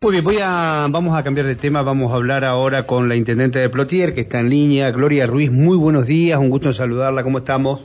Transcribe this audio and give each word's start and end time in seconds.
Muy 0.00 0.12
bien, 0.12 0.22
voy 0.22 0.38
a, 0.40 0.86
vamos 0.88 1.18
a 1.18 1.24
cambiar 1.24 1.48
de 1.48 1.56
tema, 1.56 1.82
vamos 1.82 2.12
a 2.12 2.14
hablar 2.14 2.44
ahora 2.44 2.86
con 2.86 3.08
la 3.08 3.16
intendente 3.16 3.58
de 3.58 3.68
Plotier, 3.68 4.14
que 4.14 4.20
está 4.20 4.38
en 4.38 4.48
línea, 4.48 4.92
Gloria 4.92 5.26
Ruiz. 5.26 5.50
Muy 5.50 5.76
buenos 5.76 6.06
días, 6.06 6.38
un 6.38 6.50
gusto 6.50 6.68
en 6.68 6.74
saludarla, 6.74 7.24
¿cómo 7.24 7.38
estamos? 7.38 7.84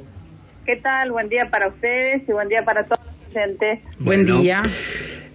¿Qué 0.63 0.75
tal? 0.75 1.11
Buen 1.11 1.27
día 1.27 1.49
para 1.49 1.69
ustedes 1.69 2.21
y 2.29 2.31
buen 2.31 2.49
día 2.49 2.63
para 2.63 2.83
toda 2.83 2.99
la 3.03 3.41
gente. 3.41 3.81
Buen 3.97 4.27
día. 4.27 4.61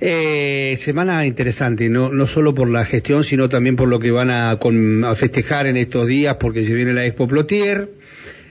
Eh, 0.01 0.77
semana 0.77 1.27
interesante, 1.27 1.89
no, 1.89 2.11
no 2.11 2.27
solo 2.27 2.55
por 2.55 2.71
la 2.71 2.85
gestión, 2.85 3.25
sino 3.25 3.49
también 3.49 3.75
por 3.75 3.89
lo 3.89 3.99
que 3.99 4.13
van 4.13 4.31
a, 4.31 4.57
festejar 5.17 5.67
en 5.67 5.77
estos 5.77 6.07
días, 6.07 6.37
porque 6.37 6.65
se 6.65 6.75
viene 6.75 6.93
la 6.93 7.05
Expo 7.05 7.27
Plotier. 7.27 7.89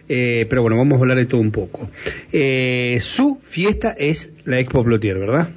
Eh, 0.10 0.46
pero 0.50 0.64
bueno, 0.64 0.76
vamos 0.76 0.98
a 0.98 1.00
hablar 1.00 1.16
de 1.16 1.28
todo 1.28 1.40
un 1.40 1.52
poco. 1.52 1.90
Eh, 2.34 3.00
su 3.00 3.40
fiesta 3.42 3.96
es 3.98 4.30
la 4.44 4.60
Expo 4.60 4.84
Plotier, 4.84 5.18
¿verdad? 5.18 5.48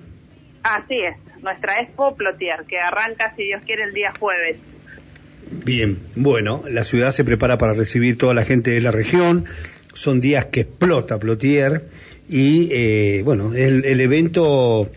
Así 0.63 0.95
es 0.95 1.30
nuestra 1.43 1.81
Expo 1.81 2.15
Plotier, 2.17 2.65
que 2.69 2.79
arranca, 2.79 3.35
si 3.37 3.45
Dios 3.45 3.63
quiere, 3.65 3.85
el 3.85 3.95
día 3.95 4.13
jueves. 4.19 4.57
Bien, 5.65 5.99
bueno, 6.15 6.63
la 6.69 6.85
ciudad 6.85 7.11
se 7.11 7.25
prepara 7.25 7.59
para 7.59 7.75
recibir 7.75 8.17
toda 8.17 8.35
la 8.35 8.45
gente 8.45 8.71
de 8.71 8.81
la 8.81 8.91
región. 8.93 9.47
Son 9.95 10.21
días 10.21 10.47
que 10.47 10.61
explota 10.61 11.19
Plotier 11.19 11.89
y, 12.29 12.69
eh, 12.73 13.23
bueno, 13.25 13.55
el, 13.55 13.85
el 13.85 14.01
evento 14.01 14.91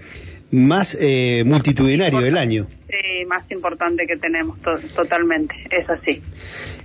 más 0.53 0.95
eh, 1.01 1.43
multitudinario 1.45 2.19
del 2.21 2.37
año. 2.37 2.67
Sí, 2.87 3.25
más 3.25 3.49
importante 3.49 4.05
que 4.05 4.17
tenemos, 4.17 4.59
totalmente, 4.95 5.55
es 5.71 5.89
así. 5.89 6.21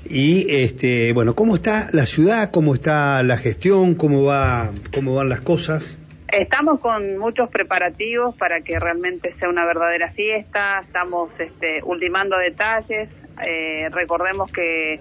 Y, 0.09 0.47
este, 0.49 1.13
bueno, 1.13 1.35
¿cómo 1.35 1.55
está 1.55 1.91
la 1.93 2.07
ciudad? 2.07 2.51
¿Cómo 2.51 2.75
está 2.75 3.23
la 3.23 3.37
gestión? 3.37 3.95
¿Cómo, 3.95 4.25
va, 4.25 4.73
cómo 4.95 5.17
van 5.17 5.29
las 5.29 5.43
cosas? 5.43 5.99
Estamos 6.33 6.79
con 6.81 7.17
muchos 7.17 7.49
preparativos 7.49 8.37
para 8.37 8.61
que 8.61 8.79
realmente 8.79 9.35
sea 9.39 9.49
una 9.49 9.65
verdadera 9.65 10.11
fiesta, 10.13 10.81
estamos 10.85 11.31
este, 11.39 11.81
ultimando 11.85 12.37
detalles, 12.37 13.09
eh, 13.47 13.89
recordemos 13.91 14.53
que, 14.53 15.01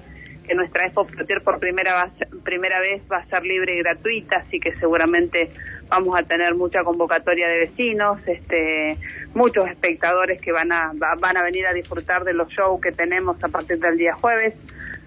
nuestra 0.56 0.86
Expo 0.86 1.06
por 1.44 1.60
primera, 1.60 2.10
primera 2.46 2.80
vez 2.80 3.02
va 3.12 3.18
a 3.18 3.26
ser 3.26 3.44
libre 3.44 3.76
y 3.76 3.80
gratuita, 3.80 4.38
así 4.38 4.62
que 4.62 4.74
seguramente 4.78 5.50
vamos 5.90 6.18
a 6.18 6.24
tener 6.24 6.56
mucha 6.56 6.86
convocatoria 6.86 7.50
de 7.50 7.60
vecinos, 7.66 8.26
este, 8.26 8.98
muchos 9.34 9.68
espectadores 9.68 10.40
que 10.40 10.54
van 10.54 10.72
a, 10.72 10.94
van 10.96 11.36
a 11.36 11.44
venir 11.44 11.68
a 11.68 11.74
disfrutar 11.74 12.24
de 12.24 12.32
los 12.32 12.48
shows 12.48 12.80
que 12.80 12.94
tenemos 12.94 13.44
a 13.44 13.50
partir 13.50 13.80
del 13.80 13.98
día 13.98 14.14
jueves. 14.14 14.54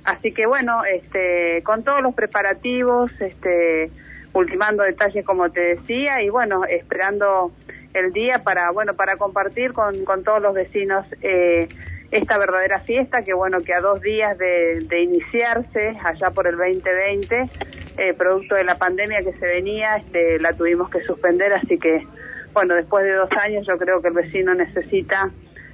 Así 0.05 0.33
que 0.33 0.45
bueno, 0.45 0.85
este, 0.85 1.63
con 1.63 1.85
todos 1.85 2.03
los 2.03 2.15
preparativos, 2.15 3.11
este, 3.23 3.91
ultimando 4.33 4.83
detalles 4.83 5.25
como 5.25 5.51
te 5.51 5.61
decía 5.61 6.23
y 6.23 6.29
bueno, 6.29 6.65
esperando 6.65 7.53
el 7.95 8.13
día 8.13 8.43
para, 8.43 8.71
bueno, 8.71 8.95
para 8.95 9.17
compartir 9.17 9.73
con, 9.73 10.05
con 10.05 10.23
todos 10.23 10.41
los 10.41 10.55
vecinos 10.55 11.07
eh, 11.23 11.69
esta 12.11 12.39
verdadera 12.39 12.81
fiesta 12.81 13.23
que 13.23 13.35
bueno, 13.35 13.63
que 13.63 13.75
a 13.75 13.81
dos 13.81 14.01
días 14.01 14.37
de, 14.39 14.81
de 14.81 15.03
iniciarse 15.03 15.97
allá 16.03 16.31
por 16.31 16.47
el 16.47 16.57
2020, 16.57 17.51
eh, 17.99 18.15
producto 18.15 18.55
de 18.55 18.65
la 18.65 18.77
pandemia 18.77 19.23
que 19.23 19.33
se 19.33 19.47
venía, 19.47 19.97
este, 19.97 20.39
la 20.41 20.53
tuvimos 20.53 20.91
que 20.91 21.03
suspender, 21.03 21.53
así 21.53 21.79
que 21.79 22.07
bueno, 22.53 22.75
después 22.75 23.05
de 23.05 23.13
dos 23.13 23.31
años 23.41 23.67
yo 23.67 23.79
creo 23.79 24.03
que 24.03 24.09
el 24.09 24.15
vecino 24.15 24.55
necesita 24.55 25.31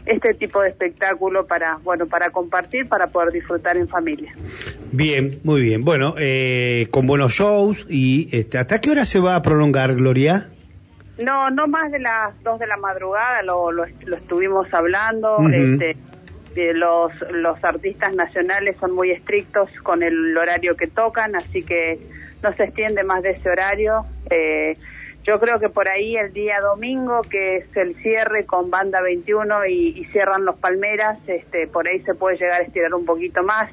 este 0.07 0.35
tipo 0.35 0.62
de 0.62 0.71
espectáculo 0.71 1.47
para 1.47 1.79
bueno 1.83 2.07
para 2.07 2.31
compartir 2.31 2.89
para 2.89 3.09
poder 3.09 3.33
disfrutar 3.33 3.77
en 3.77 3.89
familia. 3.89 4.33
Bien 4.93 5.41
muy 5.45 5.61
bien. 5.61 5.85
Bueno 5.85 6.15
eh, 6.19 6.89
con 6.91 7.07
buenos 7.07 7.33
shows 7.33 7.87
y 7.89 8.29
este, 8.33 8.59
hasta 8.59 8.81
qué 8.81 8.91
hora 8.91 9.05
se 9.05 9.19
va 9.19 9.37
a 9.37 9.43
prolongar 9.43 9.95
Gloria 9.95 10.49
no 11.19 11.51
no 11.51 11.67
más 11.67 11.91
de 11.93 11.99
las 11.99 12.43
dos 12.43 12.59
de 12.59 12.67
la 12.67 12.77
madrugada 12.77 13.43
lo, 13.43 13.73
lo, 13.73 13.84
estuvimos 13.84 14.73
hablando 14.73 15.39
este, 15.49 15.97
los 16.75 17.12
los 17.33 17.62
artistas 17.65 18.15
nacionales 18.15 18.77
son 18.79 18.93
muy 18.93 19.11
estrictos 19.11 19.71
con 19.83 20.03
el 20.03 20.37
horario 20.37 20.77
que 20.77 20.87
tocan 20.87 21.34
así 21.34 21.62
que 21.62 21.99
no 22.43 22.53
se 22.53 22.65
extiende 22.65 23.03
más 23.03 23.23
de 23.23 23.31
ese 23.31 23.49
horario 23.49 24.05
eh, 24.31 24.77
yo 25.26 25.41
creo 25.41 25.59
que 25.59 25.69
por 25.69 25.88
ahí 25.88 26.16
el 26.16 26.32
día 26.32 26.60
domingo, 26.60 27.22
que 27.22 27.56
es 27.56 27.76
el 27.76 27.97
cierre 27.97 28.47
con 28.47 28.70
Banda 28.70 29.00
21 29.03 29.66
y, 29.66 30.04
cierran 30.12 30.44
los 30.44 30.56
Palmeras, 30.56 31.19
este, 31.26 31.66
por 31.66 31.88
ahí 31.88 32.00
se 32.00 32.14
puede 32.14 32.37
llegar 32.37 32.60
a 32.60 32.64
estirar 32.64 32.94
un 32.94 33.04
poquito 33.04 33.42
más, 33.42 33.70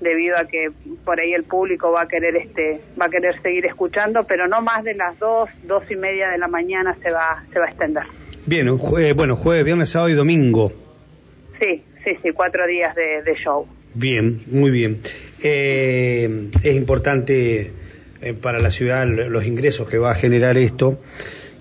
debido 0.00 0.36
a 0.36 0.44
que 0.44 0.70
por 1.04 1.18
ahí 1.18 1.32
el 1.32 1.44
público 1.44 1.90
va 1.90 2.02
a 2.02 2.08
querer 2.08 2.36
este, 2.36 2.80
va 3.00 3.06
a 3.06 3.08
querer 3.08 3.40
seguir 3.40 3.64
escuchando, 3.64 4.24
pero 4.24 4.46
no 4.46 4.60
más 4.60 4.84
de 4.84 4.94
las 4.94 5.18
dos, 5.18 5.48
dos 5.62 5.90
y 5.90 5.96
media 5.96 6.28
de 6.28 6.36
la 6.36 6.48
mañana 6.48 6.94
se 7.02 7.10
va, 7.10 7.42
se 7.50 7.58
va 7.58 7.64
a 7.64 7.68
extender. 7.68 8.04
Bien, 8.44 8.66
bueno, 9.16 9.36
jueves, 9.36 9.64
viernes, 9.64 9.88
sábado 9.88 10.10
y 10.10 10.14
domingo. 10.14 10.70
Sí, 11.58 11.82
sí, 12.04 12.10
sí, 12.22 12.30
cuatro 12.32 12.66
días 12.66 12.94
de, 12.94 13.34
show. 13.42 13.66
Bien, 13.94 14.42
muy 14.48 14.70
bien. 14.70 15.00
Eh, 15.42 16.50
es 16.62 16.74
importante 16.74 17.72
eh, 18.24 18.32
para 18.32 18.58
la 18.58 18.70
ciudad 18.70 19.06
los 19.06 19.44
ingresos 19.44 19.86
que 19.86 19.98
va 19.98 20.12
a 20.12 20.14
generar 20.14 20.56
esto 20.56 20.98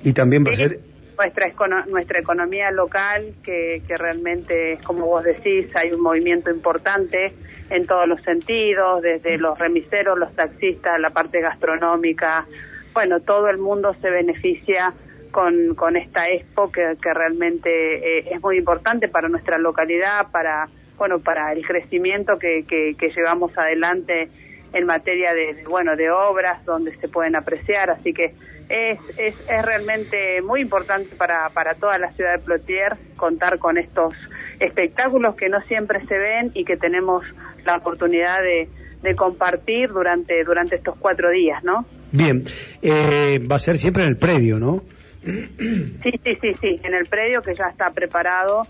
y 0.02 0.14
también 0.14 0.46
va 0.46 0.54
a 0.54 0.56
ser 0.56 0.80
nuestra 1.18 1.86
nuestra 1.88 2.20
economía 2.20 2.72
local 2.72 3.34
que, 3.44 3.82
que 3.86 3.98
realmente 3.98 4.80
como 4.86 5.06
vos 5.08 5.26
decís 5.26 5.68
hay 5.76 5.92
un 5.92 6.00
movimiento 6.00 6.50
importante 6.52 7.34
en 7.70 7.86
todos 7.86 8.08
los 8.08 8.22
sentidos 8.22 9.02
desde 9.02 9.38
los 9.38 9.60
remiseros 9.60 10.18
los 10.18 10.34
taxistas 10.38 10.98
la 11.02 11.10
parte 11.10 11.42
gastronómica. 11.42 12.46
Bueno 12.94 13.20
todo 13.20 13.50
el 13.50 13.58
mundo 13.58 13.94
se 14.02 14.10
beneficia 14.10 14.94
con, 15.32 15.76
con 15.76 15.98
esta 15.98 16.30
expo 16.30 16.72
que, 16.72 16.96
que 17.02 17.14
realmente 17.14 18.20
eh, 18.20 18.30
es 18.32 18.42
muy 18.42 18.58
importante 18.58 19.10
para 19.10 19.28
nuestra 19.28 19.58
localidad 19.58 20.32
para 20.32 20.70
bueno 20.98 21.20
para 21.20 21.52
el 21.52 21.66
crecimiento 21.66 22.40
que, 22.40 22.64
que, 22.66 22.96
que 22.98 23.10
llevamos 23.10 23.52
adelante 23.58 24.30
en 24.74 24.86
materia 24.86 25.34
de, 25.34 25.64
bueno 25.70 25.96
de 25.96 26.10
obras 26.10 26.64
donde 26.66 26.96
se 26.98 27.08
pueden 27.08 27.36
apreciar. 27.36 27.90
Así 27.90 28.14
que 28.14 28.34
es, 28.70 29.00
es, 29.18 29.36
es 29.50 29.66
realmente 29.66 30.42
muy 30.42 30.62
importante 30.62 31.16
para, 31.16 31.50
para 31.50 31.76
toda 31.76 31.98
la 32.00 32.12
ciudad 32.14 32.34
de 32.34 32.40
Plotier 32.40 32.98
contar 33.16 33.60
con 33.60 33.78
estos 33.78 34.14
espectáculos 34.60 35.36
que 35.36 35.50
no 35.50 35.62
siempre 35.62 36.06
se 36.08 36.18
ven 36.18 36.52
y 36.54 36.66
que 36.66 36.78
tenemos 36.78 37.24
la 37.66 37.78
oportunidad 37.78 38.42
de, 38.42 38.68
de 39.02 39.16
compartir 39.16 39.90
durante 39.90 40.44
durante 40.44 40.76
estos 40.76 40.96
cuatro 40.98 41.30
días 41.30 41.64
no 41.64 41.86
bien 42.12 42.46
eh, 42.82 43.40
va 43.40 43.58
a 43.58 43.60
ser 43.60 43.76
siempre 43.78 44.04
en 44.04 44.10
el 44.10 44.18
predio 44.18 44.60
no 44.60 44.84
sí 45.24 46.20
sí 46.24 46.38
sí 46.42 46.54
sí 46.62 46.80
en 46.84 46.94
el 46.94 47.06
predio 47.06 47.42
que 47.42 47.56
ya 47.56 47.66
está 47.66 47.92
preparado 47.92 48.64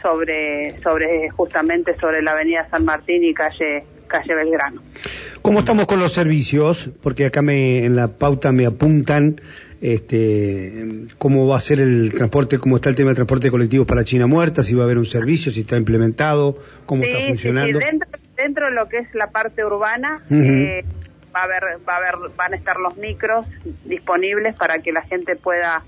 sobre 0.00 0.80
sobre 0.82 1.30
justamente 1.30 1.96
sobre 1.98 2.22
la 2.22 2.32
avenida 2.32 2.68
San 2.70 2.84
Martín 2.84 3.24
y 3.24 3.34
calle 3.34 3.84
calle 4.12 4.34
Belgrano. 4.34 4.80
¿Cómo 5.42 5.60
estamos 5.60 5.86
con 5.86 5.98
los 5.98 6.12
servicios? 6.12 6.88
Porque 7.02 7.26
acá 7.26 7.42
me, 7.42 7.84
en 7.84 7.96
la 7.96 8.06
pauta 8.06 8.52
me 8.52 8.66
apuntan 8.66 9.40
este, 9.80 11.06
cómo 11.18 11.48
va 11.48 11.56
a 11.56 11.60
ser 11.60 11.80
el 11.80 12.12
transporte, 12.16 12.58
cómo 12.58 12.76
está 12.76 12.90
el 12.90 12.94
tema 12.94 13.10
de 13.10 13.16
transporte 13.16 13.50
colectivo 13.50 13.84
para 13.84 14.04
China 14.04 14.28
Muerta, 14.28 14.62
si 14.62 14.74
va 14.74 14.82
a 14.82 14.84
haber 14.84 14.98
un 14.98 15.06
servicio, 15.06 15.50
si 15.50 15.62
está 15.62 15.76
implementado, 15.76 16.56
cómo 16.86 17.02
está 17.02 17.18
funcionando. 17.26 17.80
Sí, 17.80 17.86
dentro, 17.86 18.08
dentro, 18.36 18.66
de 18.66 18.72
lo 18.72 18.88
que 18.88 18.98
es 18.98 19.12
la 19.14 19.30
parte 19.30 19.64
urbana, 19.64 20.22
eh, 20.30 20.84
va 21.34 21.40
a 21.40 21.44
haber, 21.44 21.64
va 21.88 21.94
a 21.94 21.96
haber, 21.96 22.30
van 22.36 22.52
a 22.52 22.56
estar 22.56 22.76
los 22.76 22.96
micros 22.96 23.44
disponibles 23.84 24.54
para 24.54 24.78
que 24.78 24.92
la 24.92 25.02
gente 25.02 25.34
pueda 25.34 25.82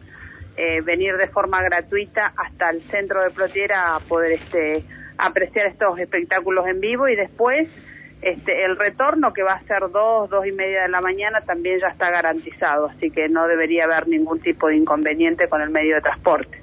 eh, 0.57 0.81
venir 0.81 1.17
de 1.17 1.29
forma 1.29 1.63
gratuita 1.63 2.33
hasta 2.37 2.71
el 2.71 2.83
centro 2.83 3.23
de 3.23 3.31
Plotiera 3.31 3.95
a 3.95 4.01
poder 4.01 4.33
este, 4.33 4.85
apreciar 5.19 5.67
estos 5.67 5.99
espectáculos 5.99 6.67
en 6.67 6.81
vivo 6.81 7.09
y 7.09 7.17
después 7.17 7.69
este, 8.25 8.65
el 8.65 8.77
retorno, 8.77 9.33
que 9.33 9.43
va 9.43 9.53
a 9.53 9.63
ser 9.65 9.83
dos, 9.93 10.31
dos 10.31 10.47
y 10.47 10.53
media 10.53 10.83
de 10.83 10.89
la 10.89 11.01
mañana, 11.01 11.41
también 11.43 11.79
ya 11.81 11.89
está 11.89 12.11
garantizado, 12.11 12.87
así 12.87 13.11
que 13.11 13.29
no 13.29 13.47
debería 13.47 13.85
haber 13.85 14.09
ningún 14.09 14.41
tipo 14.41 14.69
de 14.69 14.77
inconveniente 14.77 15.49
con 15.49 15.61
el 15.61 15.71
medio 15.71 15.97
de 15.97 16.01
transporte. 16.01 16.59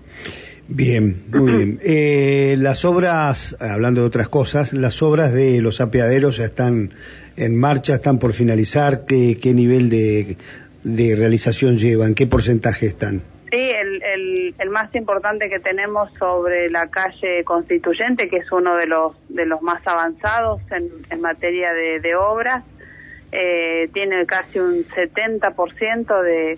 Bien, 0.68 1.26
muy 1.32 1.52
bien. 1.52 1.80
Eh, 1.84 2.56
las 2.58 2.86
obras, 2.86 3.56
hablando 3.60 4.02
de 4.02 4.08
otras 4.08 4.30
cosas, 4.30 4.74
las 4.74 5.02
obras 5.02 5.34
de 5.34 5.62
los 5.62 5.82
apeaderos 5.82 6.38
ya 6.38 6.46
están 6.46 6.92
en 7.36 7.60
marcha, 7.60 7.96
están 7.96 8.20
por 8.20 8.34
finalizar. 8.34 9.06
¿Qué, 9.06 9.38
qué 9.42 9.54
nivel 9.54 9.90
de, 9.90 10.38
de 10.84 11.16
realización 11.16 11.78
llevan? 11.78 12.16
¿Qué 12.16 12.26
porcentaje 12.26 12.88
están? 12.88 13.22
El, 14.04 14.70
más 14.70 14.94
importante 14.96 15.50
que 15.50 15.60
tenemos 15.60 16.14
sobre 16.14 16.70
la 16.70 16.88
calle 16.88 17.44
Constituyente, 17.44 18.30
que 18.30 18.38
es 18.38 18.52
uno 18.52 18.76
de 18.76 18.88
los, 18.88 19.16
de 19.30 19.46
los 19.46 19.62
más 19.62 19.86
avanzados 19.86 20.62
en, 20.72 20.90
en 21.10 21.22
materia 21.22 21.74
de, 21.74 22.00
de 22.00 22.16
obras, 22.16 22.64
eh, 23.32 23.90
tiene 23.94 24.26
casi 24.26 24.60
un 24.60 24.86
70% 24.86 26.22
de, 26.22 26.58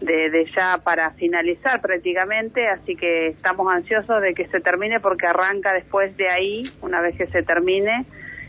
de, 0.00 0.30
de 0.30 0.50
ya 0.54 0.78
para 0.78 1.10
finalizar 1.12 1.80
prácticamente, 1.80 2.68
así 2.68 2.96
que 2.96 3.28
estamos 3.28 3.72
ansiosos 3.72 4.22
de 4.22 4.34
que 4.34 4.46
se 4.48 4.60
termine 4.60 5.00
porque 5.00 5.26
arranca 5.26 5.72
después 5.72 6.16
de 6.16 6.28
ahí, 6.28 6.62
una 6.80 7.00
vez 7.00 7.16
que 7.16 7.26
se 7.26 7.42
termine, 7.42 8.06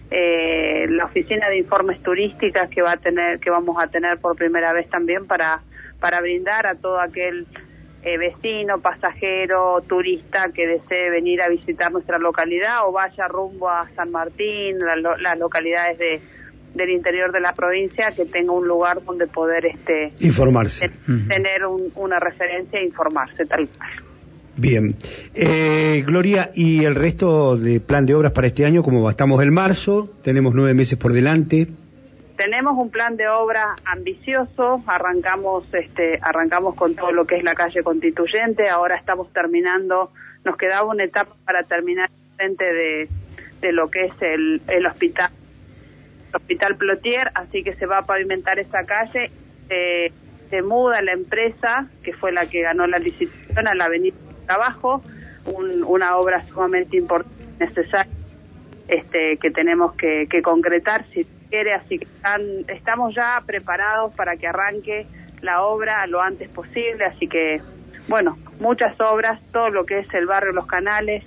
eh, 0.10 0.88
la 0.90 1.06
oficina 1.06 1.48
de 1.50 1.58
informes 1.58 2.02
turísticas 2.04 2.70
que 2.70 2.82
va 2.82 2.94
a 2.94 2.98
tener, 2.98 3.40
que 3.40 3.50
vamos 3.50 3.82
a 3.82 3.88
tener 3.88 4.20
por 4.20 4.36
primera 4.36 4.74
vez 4.74 4.90
también 4.90 5.26
para, 5.26 5.62
para 6.02 6.20
brindar 6.20 6.68
a 6.68 6.76
todo 6.76 7.00
aquel 7.00 7.48
eh, 8.04 8.18
vecino, 8.18 8.80
pasajero, 8.80 9.82
turista 9.88 10.50
que 10.54 10.66
desee 10.66 11.10
venir 11.12 11.42
a 11.42 11.50
visitar 11.50 11.92
nuestra 11.92 12.18
localidad 12.18 12.88
o 12.88 12.92
vaya 12.92 13.28
rumbo 13.28 13.70
a 13.70 13.88
San 13.96 14.12
Martín, 14.12 14.78
las 14.80 15.38
localidades 15.38 16.00
de, 16.00 16.22
del 16.74 16.90
interior 16.90 17.32
de 17.32 17.42
la 17.42 17.54
provincia, 17.54 18.12
que 18.12 18.26
tenga 18.26 18.54
un 18.54 18.68
lugar 18.68 19.04
donde 19.04 19.28
poder 19.28 19.66
este 19.66 20.14
informarse, 20.20 20.90
tener 21.28 21.66
una 21.96 22.20
referencia 22.20 22.80
e 22.80 22.86
informarse 22.86 23.46
tal 23.46 23.68
cual. 23.70 23.90
Bien. 24.58 24.96
Eh, 25.34 26.04
Gloria, 26.06 26.52
¿y 26.54 26.84
el 26.84 26.96
resto 26.96 27.56
de 27.56 27.80
plan 27.80 28.06
de 28.06 28.16
obras 28.16 28.32
para 28.32 28.48
este 28.48 28.66
año? 28.66 28.84
Como 28.84 29.10
estamos 29.10 29.42
en 29.42 29.54
marzo, 29.54 30.10
tenemos 30.24 30.54
nueve 30.54 30.74
meses 30.74 30.98
por 30.98 31.14
delante. 31.14 31.68
Tenemos 32.42 32.76
un 32.76 32.90
plan 32.90 33.18
de 33.18 33.28
obra 33.28 33.76
ambicioso, 33.86 34.84
arrancamos, 34.88 35.64
este, 35.76 36.18
arrancamos 36.24 36.74
con 36.74 36.96
todo 36.96 37.12
lo 37.12 37.28
que 37.28 37.36
es 37.36 37.44
la 37.44 37.54
calle 37.54 37.84
constituyente, 37.84 38.68
ahora 38.68 38.96
estamos 38.96 39.32
terminando, 39.32 40.12
nos 40.44 40.58
quedaba 40.58 40.88
una 40.88 41.04
etapa 41.04 41.36
para 41.46 41.62
terminar 41.62 42.10
frente 42.38 42.64
de, 42.66 43.10
de 43.62 43.72
lo 43.72 43.92
que 43.92 44.06
es 44.06 44.14
el, 44.22 44.60
el 44.70 44.88
hospital, 44.88 45.30
hospital 46.34 46.78
Plotier, 46.78 47.30
así 47.36 47.64
que 47.64 47.76
se 47.76 47.86
va 47.86 48.00
a 48.00 48.06
pavimentar 48.06 48.58
esa 48.58 48.86
calle. 48.86 49.30
se 50.50 50.62
muda 50.64 51.04
la 51.04 51.12
empresa, 51.12 51.90
que 52.02 52.14
fue 52.14 52.32
la 52.32 52.48
que 52.48 52.64
ganó 52.64 52.88
la 52.88 52.98
licitación, 52.98 53.68
a 53.68 53.76
la 53.76 53.86
avenida 53.86 54.16
trabajo, 54.48 55.04
una 55.46 56.18
obra 56.18 56.42
sumamente 56.48 56.98
importante, 56.98 57.46
necesaria, 57.60 58.12
este, 58.88 59.38
que 59.38 59.52
tenemos 59.52 59.94
que, 59.94 60.28
concretar 60.42 61.06
si 61.14 61.28
quiere, 61.52 61.74
así 61.74 62.00
que 62.00 62.08
estamos 62.70 63.14
ya 63.14 63.44
preparados 63.46 64.16
para 64.16 64.38
que 64.38 64.48
arranque 64.48 65.06
la 65.42 65.62
obra 65.62 66.08
lo 66.08 66.22
antes 66.22 66.50
posible, 66.50 67.06
así 67.06 67.28
que, 67.28 67.62
bueno, 68.08 68.38
muchas 68.60 69.00
obras, 69.00 69.40
todo 69.52 69.70
lo 69.70 69.86
que 69.86 70.00
es 70.00 70.14
el 70.14 70.26
barrio 70.26 70.54
Los 70.54 70.66
Canales, 70.66 71.24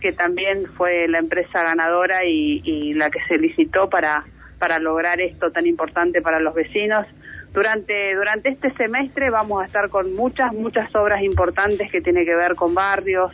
que 0.00 0.12
también 0.12 0.66
fue 0.76 1.06
la 1.08 1.18
empresa 1.18 1.62
ganadora 1.62 2.24
y, 2.24 2.62
y 2.64 2.94
la 2.94 3.10
que 3.10 3.20
se 3.28 3.38
licitó 3.38 3.88
para, 3.90 4.24
para 4.58 4.78
lograr 4.78 5.20
esto 5.20 5.52
tan 5.52 5.66
importante 5.66 6.22
para 6.22 6.40
los 6.40 6.54
vecinos. 6.54 7.06
Durante, 7.52 8.14
durante 8.14 8.48
este 8.50 8.72
semestre 8.74 9.28
vamos 9.28 9.62
a 9.62 9.66
estar 9.66 9.90
con 9.90 10.14
muchas, 10.14 10.52
muchas 10.52 10.94
obras 10.94 11.20
importantes 11.22 11.90
que 11.90 12.00
tiene 12.00 12.24
que 12.24 12.34
ver 12.34 12.54
con 12.54 12.74
barrios, 12.74 13.32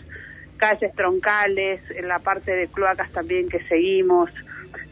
calles 0.56 0.94
troncales, 0.94 1.82
en 1.90 2.08
la 2.08 2.19
parte 2.19 2.50
de 2.52 2.67
cloacas 2.69 3.12
también 3.12 3.49
que 3.49 3.62
seguimos, 3.64 4.31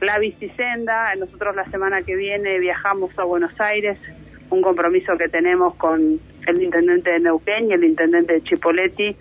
la 0.00 0.18
bicisenda, 0.18 1.14
nosotros 1.16 1.56
la 1.56 1.64
semana 1.66 2.02
que 2.02 2.16
viene 2.16 2.58
viajamos 2.58 3.16
a 3.18 3.24
Buenos 3.24 3.58
Aires, 3.60 3.98
un 4.50 4.62
compromiso 4.62 5.16
que 5.16 5.28
tenemos 5.28 5.74
con 5.76 6.20
el 6.46 6.62
intendente 6.62 7.12
de 7.12 7.20
Neuquén 7.20 7.70
y 7.70 7.74
el 7.74 7.84
intendente 7.84 8.34
de 8.34 8.42
Chipoletti 8.42 9.16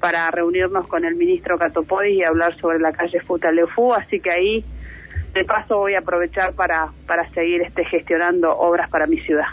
para 0.00 0.30
reunirnos 0.30 0.88
con 0.88 1.04
el 1.04 1.14
ministro 1.14 1.58
Catopodis 1.58 2.18
y 2.18 2.24
hablar 2.24 2.56
sobre 2.58 2.78
la 2.80 2.92
calle 2.92 3.20
Futaleufú, 3.20 3.94
así 3.94 4.20
que 4.20 4.30
ahí 4.30 4.64
de 5.32 5.44
paso 5.44 5.78
voy 5.78 5.94
a 5.94 6.00
aprovechar 6.00 6.54
para, 6.54 6.88
para 7.06 7.28
seguir 7.30 7.62
este, 7.62 7.84
gestionando 7.84 8.50
obras 8.56 8.90
para 8.90 9.06
mi 9.06 9.18
ciudad. 9.20 9.46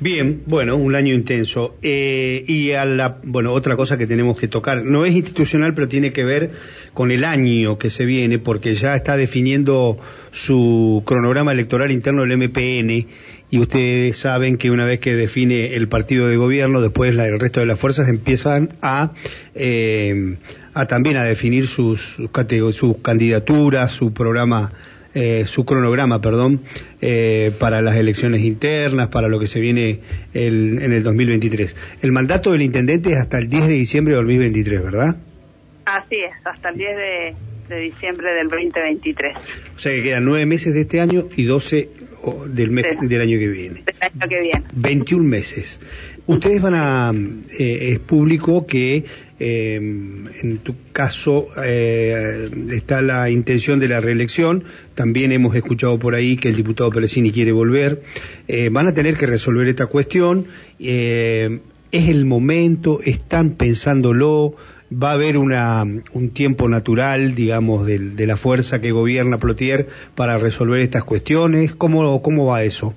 Bien, 0.00 0.42
bueno, 0.46 0.76
un 0.76 0.94
año 0.94 1.12
intenso. 1.12 1.76
Eh, 1.82 2.44
y 2.46 2.70
a 2.70 2.84
la, 2.84 3.18
bueno, 3.24 3.52
otra 3.52 3.74
cosa 3.74 3.98
que 3.98 4.06
tenemos 4.06 4.38
que 4.38 4.46
tocar, 4.46 4.84
no 4.84 5.04
es 5.04 5.14
institucional, 5.14 5.74
pero 5.74 5.88
tiene 5.88 6.12
que 6.12 6.24
ver 6.24 6.52
con 6.94 7.10
el 7.10 7.24
año 7.24 7.78
que 7.78 7.90
se 7.90 8.04
viene, 8.04 8.38
porque 8.38 8.74
ya 8.74 8.94
está 8.94 9.16
definiendo 9.16 9.98
su 10.30 11.02
cronograma 11.04 11.50
electoral 11.50 11.90
interno 11.90 12.22
del 12.22 12.38
MPN, 12.38 13.08
y 13.50 13.58
ustedes 13.58 14.18
saben 14.18 14.56
que 14.56 14.70
una 14.70 14.84
vez 14.84 15.00
que 15.00 15.16
define 15.16 15.74
el 15.74 15.88
partido 15.88 16.28
de 16.28 16.36
gobierno, 16.36 16.80
después 16.80 17.16
el 17.18 17.40
resto 17.40 17.58
de 17.58 17.66
las 17.66 17.80
fuerzas 17.80 18.08
empiezan 18.08 18.74
a, 18.82 19.14
eh, 19.56 20.36
a 20.74 20.86
también 20.86 21.16
a 21.16 21.24
definir 21.24 21.66
sus, 21.66 22.18
sus 22.72 22.96
candidaturas, 23.02 23.90
su 23.90 24.12
programa 24.12 24.72
eh, 25.20 25.46
su 25.46 25.64
cronograma, 25.64 26.20
perdón, 26.20 26.60
eh, 27.00 27.50
para 27.58 27.82
las 27.82 27.96
elecciones 27.96 28.42
internas, 28.42 29.08
para 29.08 29.26
lo 29.26 29.40
que 29.40 29.47
se 29.48 29.60
viene 29.60 30.00
en 30.34 30.92
el 30.92 31.02
2023. 31.02 31.98
El 32.02 32.12
mandato 32.12 32.52
del 32.52 32.62
intendente 32.62 33.12
es 33.12 33.18
hasta 33.18 33.38
el 33.38 33.48
10 33.48 33.66
de 33.66 33.72
diciembre 33.72 34.14
de 34.14 34.20
2023, 34.20 34.82
¿verdad? 34.82 35.16
Así 35.84 36.16
es, 36.16 36.46
hasta 36.46 36.68
el 36.68 36.76
10 36.76 36.96
de, 36.96 37.34
diciembre 37.76 38.32
del 38.34 38.48
2023. 38.48 39.36
O 39.76 39.78
sea 39.78 39.92
que 39.92 40.02
quedan 40.02 40.24
nueve 40.24 40.46
meses 40.46 40.74
de 40.74 40.80
este 40.80 41.00
año 41.00 41.28
y 41.36 41.44
12 41.44 41.88
del, 42.48 42.70
mes, 42.70 42.86
del 43.00 43.20
año 43.20 43.38
que 43.38 43.48
viene. 43.48 43.82
Del 43.84 43.96
año 44.00 44.28
que 44.28 44.40
viene. 44.40 44.62
21 44.72 45.24
meses. 45.24 45.80
Ustedes 46.26 46.60
van 46.60 46.74
a, 46.74 47.12
eh, 47.58 47.92
es 47.92 47.98
público 48.00 48.66
que 48.66 49.04
eh, 49.40 49.76
en 49.76 50.58
tu 50.62 50.74
caso 50.92 51.48
eh, 51.56 52.50
está 52.70 53.00
la 53.00 53.30
intención 53.30 53.80
de 53.80 53.88
la 53.88 54.00
reelección, 54.00 54.64
también 54.94 55.32
hemos 55.32 55.56
escuchado 55.56 55.98
por 55.98 56.14
ahí 56.14 56.36
que 56.36 56.48
el 56.50 56.56
diputado 56.56 56.90
Peresini 56.90 57.32
quiere 57.32 57.52
volver, 57.52 58.02
van 58.70 58.88
a 58.88 58.92
tener 58.92 59.16
que 59.16 59.26
resolver 59.26 59.68
esta 59.68 59.86
cuestión, 59.86 60.48
es 60.78 61.60
el 61.92 62.26
momento, 62.26 63.00
están 63.02 63.54
pensándolo, 63.54 64.54
va 64.92 65.10
a 65.10 65.14
haber 65.14 65.36
una, 65.36 65.84
un 66.12 66.30
tiempo 66.32 66.68
natural, 66.68 67.34
digamos, 67.34 67.86
de, 67.86 67.98
de 67.98 68.26
la 68.26 68.36
fuerza 68.36 68.80
que 68.80 68.90
gobierna 68.90 69.38
Plotier 69.38 69.88
para 70.14 70.38
resolver 70.38 70.80
estas 70.80 71.04
cuestiones, 71.04 71.74
¿cómo, 71.74 72.22
cómo 72.22 72.46
va 72.46 72.62
eso? 72.62 72.94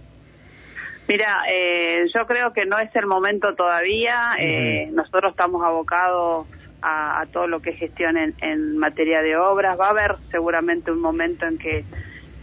Mira, 1.12 1.42
eh, 1.50 2.06
yo 2.16 2.26
creo 2.26 2.54
que 2.54 2.66
no 2.66 2.80
es 2.80 2.96
el 2.96 3.06
momento 3.06 3.54
todavía. 3.54 4.32
Eh, 4.40 4.90
nosotros 4.94 5.32
estamos 5.32 5.62
abocados 5.62 6.48
a, 6.82 7.26
todo 7.34 7.48
lo 7.48 7.62
que 7.62 7.72
es 7.72 7.80
gestión 7.80 8.16
en, 8.18 8.78
materia 8.78 9.22
de 9.22 9.36
obras. 9.36 9.78
Va 9.78 9.88
a 9.88 9.90
haber 9.90 10.16
seguramente 10.32 10.90
un 10.90 11.02
momento 11.02 11.46
en 11.46 11.58
que, 11.58 11.84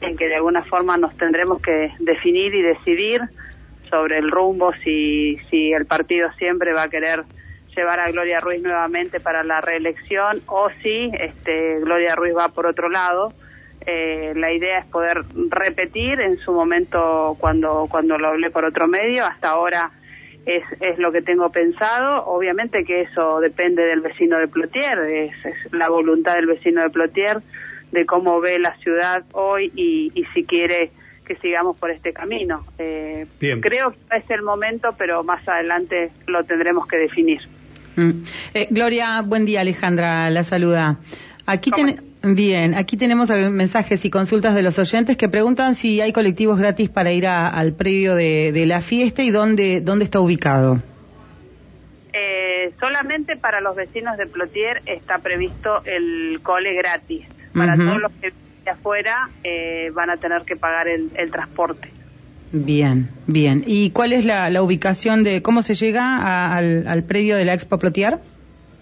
en 0.03 0.19
que 0.19 0.29
de 0.29 0.37
alguna 0.37 0.65
forma 0.65 0.99
nos 0.99 1.17
tendremos 1.17 1.63
que 1.63 1.93
definir 1.99 2.55
y 2.55 2.61
decidir 2.61 3.23
sobre 3.89 4.19
el 4.19 4.31
rumbo, 4.31 4.75
si, 4.85 5.39
si 5.49 5.73
el 5.73 5.87
partido 5.87 6.31
siempre 6.33 6.75
va 6.75 6.83
a 6.83 6.89
querer 6.91 7.25
llevar 7.79 8.01
a 8.01 8.11
Gloria 8.11 8.41
Ruiz 8.41 8.63
nuevamente 8.63 9.21
para 9.21 9.45
la 9.45 9.61
reelección 9.61 10.43
o 10.47 10.69
si 10.83 11.11
este, 11.19 11.81
Gloria 11.81 12.15
Ruiz 12.15 12.35
va 12.37 12.49
por 12.49 12.67
otro 12.67 12.89
lado. 12.89 13.33
Eh, 13.87 14.33
la 14.37 14.53
idea 14.53 14.81
es 14.81 14.87
poder 14.87 15.25
repetir 15.49 16.21
en 16.21 16.39
su 16.39 16.53
momento 16.53 17.37
cuando, 17.39 17.87
cuando 17.91 18.19
lo 18.19 18.29
hablé 18.29 18.51
por 18.51 18.65
otro 18.65 18.87
medio, 18.87 19.25
hasta 19.25 19.51
ahora 19.51 19.91
es, 20.45 20.65
es 20.81 20.99
lo 20.99 21.13
que 21.13 21.23
tengo 21.23 21.51
pensado. 21.51 22.25
Obviamente 22.27 22.85
que 22.85 23.03
eso 23.03 23.41
depende 23.41 23.85
del 23.85 24.01
vecino 24.01 24.39
de 24.39 24.49
Plotier, 24.49 24.99
es, 24.99 25.33
la 25.73 25.89
voluntad 25.89 26.35
del 26.35 26.47
vecino 26.47 26.83
de 26.83 26.91
Plotier 26.91 27.39
de 27.93 28.05
cómo 28.05 28.41
ve 28.41 28.59
la 28.59 28.77
ciudad 28.79 29.25
hoy 29.33 29.73
y, 29.75 30.13
y 30.15 30.25
si 30.35 30.45
quiere 30.45 30.91
que 31.29 31.37
sigamos 31.37 31.79
por 31.79 31.91
este 31.91 32.13
camino. 32.13 32.65
Eh, 32.79 33.27
creo 33.39 33.93
que 33.93 34.17
es 34.17 34.31
el 34.31 34.43
momento, 34.43 34.95
pero 34.97 35.23
más 35.23 35.47
adelante 35.47 36.11
lo 36.27 36.43
tendremos 36.45 36.89
que 36.89 36.97
definir. 36.97 37.41
Mm. 37.99 38.23
Eh, 38.55 38.69
Gloria, 38.71 39.23
buen 39.23 39.45
día, 39.45 39.63
Alejandra, 39.63 40.31
la 40.31 40.45
saluda. 40.45 40.99
Aquí, 41.47 41.71
Bien, 42.23 42.75
aquí 42.75 42.97
tenemos 42.97 43.31
mensajes 43.31 44.05
y 44.05 44.11
consultas 44.11 44.55
de 44.55 44.63
los 44.63 44.79
oyentes 44.79 45.17
que 45.17 45.29
preguntan 45.29 45.77
si 45.77 46.01
hay 46.01 46.13
colectivos 46.13 46.59
gratis 46.59 46.91
para 46.91 47.13
ir 47.13 47.29
al 47.29 47.75
predio 47.75 48.17
de, 48.17 48.65
la 48.67 48.81
fiesta 48.81 49.23
y 49.23 49.31
dónde, 49.31 49.81
dónde 49.81 50.05
está 50.05 50.19
ubicado. 50.19 50.83
Eh, 52.13 52.73
solamente 52.81 53.37
para 53.37 53.61
los 53.61 53.77
vecinos 53.77 54.17
de 54.17 54.27
Plotier 54.27 54.83
está 54.87 55.19
previsto 55.19 55.83
el 55.85 56.41
cole 56.43 56.75
gratis. 56.75 57.27
Para 57.55 57.77
todos 57.77 58.01
los 58.01 58.13
que 58.21 58.33
de 58.65 58.71
afuera 58.71 59.29
eh, 59.45 59.91
van 59.95 60.11
a 60.11 60.17
tener 60.17 60.43
que 60.43 60.57
pagar 60.57 60.89
el, 60.89 61.11
transporte. 61.31 61.91
Bien, 62.53 63.09
bien. 63.27 63.63
¿Y 63.67 63.91
cuál 63.91 64.13
es 64.13 64.25
la, 64.25 64.63
ubicación 64.63 65.25
de 65.25 65.43
cómo 65.43 65.63
se 65.63 65.75
llega 65.75 66.57
al, 66.57 66.87
al 66.87 67.05
predio 67.05 67.37
de 67.37 67.45
la 67.45 67.55
Expo 67.55 67.79
Plotier? 67.79 68.19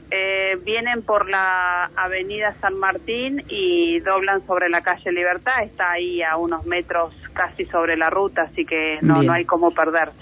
Eh, 0.08 0.56
vienen 0.64 1.02
por 1.02 1.28
la 1.28 1.90
avenida 1.96 2.54
San 2.60 2.78
Martín 2.78 3.42
y 3.48 3.98
doblan 4.00 4.46
sobre 4.46 4.68
la 4.68 4.80
calle 4.80 5.10
Libertad, 5.10 5.64
está 5.64 5.90
ahí 5.90 6.22
a 6.22 6.36
unos 6.36 6.64
metros 6.64 7.12
casi 7.32 7.64
sobre 7.64 7.96
la 7.96 8.08
ruta, 8.08 8.42
así 8.42 8.64
que 8.64 8.98
no, 9.02 9.22
no 9.24 9.32
hay 9.32 9.44
cómo 9.44 9.72
perderse. 9.72 10.16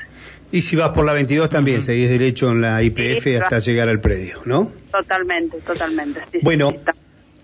Y 0.50 0.62
si 0.62 0.76
vas 0.76 0.90
por 0.90 1.04
la 1.04 1.12
22 1.12 1.50
también, 1.50 1.82
seguís 1.82 2.08
derecho 2.08 2.48
en 2.50 2.62
la 2.62 2.82
IPF 2.82 3.26
hasta 3.42 3.58
llegar 3.58 3.90
al 3.90 4.00
predio, 4.00 4.40
¿no? 4.46 4.72
Totalmente, 4.90 5.58
totalmente. 5.60 6.20
bueno, 6.42 6.72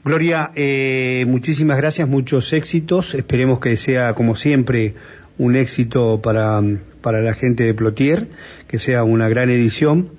Gloria, 0.03 0.51
eh, 0.55 1.25
muchísimas 1.27 1.77
gracias, 1.77 2.09
muchos 2.09 2.55
éxitos. 2.55 3.15
Esperemos 3.15 3.61
que 3.61 3.77
sea, 3.77 4.15
como 4.15 4.35
siempre, 4.35 4.95
un 5.41 5.57
éxito 5.57 6.21
para, 6.21 6.61
para 7.01 7.23
la 7.23 7.33
gente 7.33 7.65
de 7.65 7.73
Plotier, 7.73 8.29
que 8.69 8.79
sea 8.79 9.05
una 9.05 9.27
gran 9.29 9.49
edición 9.49 10.11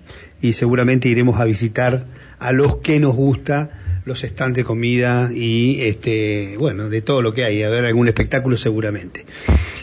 y 0.41 0.53
seguramente 0.53 1.09
iremos 1.09 1.39
a 1.39 1.45
visitar 1.45 2.05
a 2.39 2.51
los 2.51 2.77
que 2.77 2.99
nos 2.99 3.15
gusta 3.15 3.69
los 4.03 4.21
stands 4.21 4.55
de 4.55 4.63
comida 4.63 5.29
y, 5.31 5.85
este, 5.85 6.55
bueno, 6.57 6.89
de 6.89 7.03
todo 7.03 7.21
lo 7.21 7.33
que 7.33 7.45
hay. 7.45 7.61
A 7.61 7.69
ver, 7.69 7.85
algún 7.85 8.07
espectáculo 8.07 8.57
seguramente. 8.57 9.27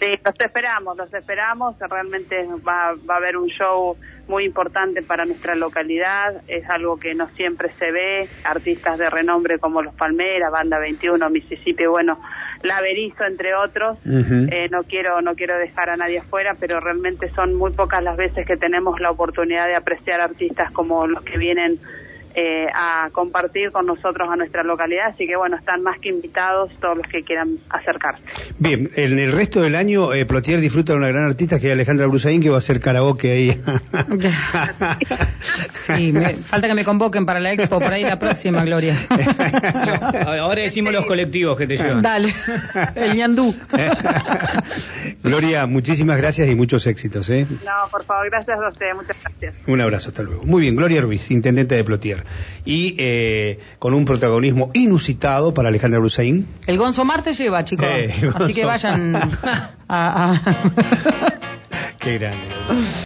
Sí, 0.00 0.06
los 0.24 0.34
esperamos, 0.40 0.96
los 0.96 1.14
esperamos. 1.14 1.76
Realmente 1.88 2.44
va, 2.66 2.94
va 3.08 3.14
a 3.14 3.18
haber 3.18 3.36
un 3.36 3.46
show 3.48 3.96
muy 4.26 4.44
importante 4.44 5.02
para 5.02 5.24
nuestra 5.24 5.54
localidad. 5.54 6.42
Es 6.48 6.68
algo 6.68 6.98
que 6.98 7.14
no 7.14 7.28
siempre 7.36 7.70
se 7.78 7.92
ve. 7.92 8.28
Artistas 8.42 8.98
de 8.98 9.08
renombre 9.08 9.60
como 9.60 9.82
Los 9.82 9.94
Palmeras, 9.94 10.50
Banda 10.50 10.80
21, 10.80 11.30
Mississippi, 11.30 11.86
bueno, 11.86 12.20
Laverizo, 12.62 13.24
entre 13.24 13.54
otros. 13.54 13.98
eh, 14.04 14.68
no 14.70 14.84
quiero 14.84 15.20
no 15.22 15.34
quiero 15.34 15.56
dejar 15.58 15.90
a 15.90 15.96
nadie 15.96 16.18
afuera, 16.18 16.56
pero 16.58 16.80
realmente 16.80 17.30
son 17.34 17.54
muy 17.54 17.72
pocas 17.72 18.02
las 18.02 18.16
veces 18.16 18.46
que 18.46 18.56
tenemos 18.56 19.00
la 19.00 19.10
oportunidad 19.10 19.66
de 19.66 19.76
apreciar 19.76 20.20
artistas 20.20 20.70
como 20.72 21.06
los 21.06 21.22
que 21.22 21.38
vienen 21.38 21.78
eh, 22.34 22.66
a 22.74 23.08
compartir 23.12 23.72
con 23.72 23.86
nosotros 23.86 24.28
a 24.30 24.36
nuestra 24.36 24.62
localidad, 24.62 25.08
así 25.08 25.26
que 25.26 25.36
bueno, 25.36 25.56
están 25.56 25.82
más 25.82 25.98
que 26.00 26.10
invitados 26.10 26.70
todos 26.80 26.98
los 26.98 27.06
que 27.06 27.22
quieran 27.22 27.58
acercarse. 27.70 28.22
Bien, 28.58 28.90
en 28.94 29.18
el 29.18 29.32
resto 29.32 29.60
del 29.60 29.74
año 29.74 30.12
eh, 30.12 30.24
Plotier 30.26 30.60
disfruta 30.60 30.92
de 30.92 30.98
una 30.98 31.08
gran 31.08 31.24
artista 31.24 31.58
que 31.58 31.68
es 31.68 31.72
Alejandra 31.72 32.06
Brusaín, 32.06 32.40
que 32.40 32.50
va 32.50 32.56
a 32.56 32.58
hacer 32.58 32.80
karaoke 32.80 33.30
ahí. 33.30 33.48
sí, 35.72 36.12
me, 36.12 36.34
falta 36.36 36.68
que 36.68 36.74
me 36.74 36.84
convoquen 36.84 37.26
para 37.26 37.40
la 37.40 37.52
expo, 37.52 37.78
por 37.80 37.92
ahí 37.92 38.02
la 38.02 38.18
próxima, 38.18 38.64
Gloria. 38.64 38.94
Ahora 40.26 40.62
decimos 40.62 40.92
los 40.92 41.06
colectivos 41.06 41.56
que 41.56 41.66
te 41.66 41.76
llevan. 41.76 42.02
Dale, 42.02 42.32
el 42.94 43.14
ñandú. 43.14 43.54
Gloria, 45.22 45.66
muchísimas 45.66 46.16
gracias 46.16 46.48
y 46.48 46.54
muchos 46.54 46.86
éxitos. 46.86 47.28
¿eh? 47.30 47.46
No, 47.64 47.88
por 47.90 48.04
favor, 48.04 48.28
gracias 48.30 48.58
a 48.58 48.68
usted, 48.68 48.86
muchas 48.94 49.20
gracias. 49.22 49.54
Un 49.66 49.80
abrazo, 49.80 50.08
hasta 50.08 50.22
luego. 50.22 50.44
Muy 50.44 50.62
bien, 50.62 50.76
Gloria 50.76 51.00
Ruiz, 51.00 51.30
intendente 51.30 51.74
de 51.74 51.84
Plotier. 51.84 52.17
Y 52.64 52.94
eh, 52.98 53.58
con 53.78 53.94
un 53.94 54.04
protagonismo 54.04 54.70
inusitado 54.74 55.54
para 55.54 55.68
Alejandra 55.68 56.00
Brusaín. 56.00 56.46
El 56.66 56.78
Gonzo 56.78 57.04
Marte 57.04 57.34
lleva, 57.34 57.64
chicos. 57.64 57.86
Eh, 57.88 58.30
Así 58.34 58.54
que 58.54 58.64
vayan 58.64 59.16
a... 59.16 59.70
a... 59.88 60.40
Qué 62.00 62.18
grande. 62.18 62.46